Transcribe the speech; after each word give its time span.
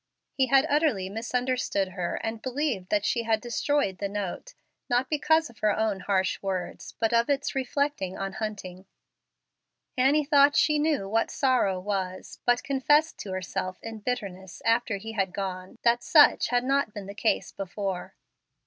He 0.33 0.47
had 0.47 0.65
utterly 0.67 1.09
misunderstood 1.11 1.89
her 1.89 2.15
and 2.23 2.41
believed 2.41 2.89
that 2.89 3.05
she 3.05 3.21
had 3.21 3.39
destroyed 3.39 3.99
the 3.99 4.09
note, 4.09 4.55
not 4.89 5.11
because 5.11 5.47
of 5.47 5.59
her 5.59 5.77
own 5.77 5.99
harsh 5.99 6.41
words, 6.41 6.95
but 6.99 7.13
of 7.13 7.27
his 7.27 7.53
reflecting 7.53 8.17
on 8.17 8.33
Hunting. 8.33 8.87
Annie 9.95 10.25
thought 10.25 10.55
she 10.55 10.79
knew 10.79 11.07
what 11.07 11.29
sorrow 11.29 11.79
was, 11.79 12.39
but 12.47 12.63
confessed 12.63 13.19
to 13.19 13.31
herself 13.31 13.77
in 13.83 13.99
bitterness, 13.99 14.63
after 14.65 14.97
he 14.97 15.11
had 15.11 15.35
gone, 15.35 15.77
that 15.83 16.01
such 16.01 16.47
had 16.47 16.63
not 16.63 16.95
been 16.95 17.05
the 17.05 17.13
case 17.13 17.51
before. 17.51 18.15